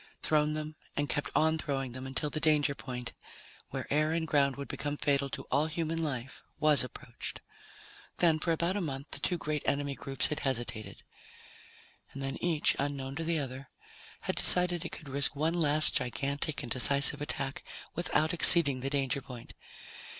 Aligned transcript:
Thrown 0.23 0.53
them 0.53 0.77
and 0.97 1.07
kept 1.11 1.29
on 1.35 1.59
throwing 1.59 1.95
until 1.95 2.31
the 2.31 2.39
danger 2.39 2.73
point, 2.73 3.13
where 3.69 3.85
air 3.93 4.13
and 4.13 4.27
ground 4.27 4.55
would 4.55 4.67
become 4.67 4.97
fatal 4.97 5.29
to 5.29 5.43
all 5.51 5.67
human 5.67 6.01
life, 6.01 6.41
was 6.59 6.83
approached. 6.83 7.39
Then, 8.17 8.39
for 8.39 8.51
about 8.51 8.75
a 8.75 8.81
month, 8.81 9.11
the 9.11 9.19
two 9.19 9.37
great 9.37 9.61
enemy 9.67 9.93
groups 9.93 10.25
had 10.29 10.39
hesitated. 10.39 11.03
And 12.13 12.23
then 12.23 12.41
each, 12.41 12.75
unknown 12.79 13.15
to 13.17 13.23
the 13.23 13.37
other, 13.37 13.69
had 14.21 14.35
decided 14.37 14.83
it 14.83 14.91
could 14.91 15.07
risk 15.07 15.35
one 15.35 15.53
last 15.53 15.93
gigantic 15.97 16.63
and 16.63 16.71
decisive 16.71 17.21
attack 17.21 17.63
without 17.93 18.33
exceeding 18.33 18.79
the 18.79 18.89
danger 18.89 19.21
point. 19.21 19.53